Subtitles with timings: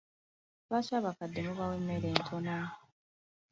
[0.67, 2.57] Lwaki abakadde mubawa emmere ntono?